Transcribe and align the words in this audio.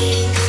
Take 0.00 0.39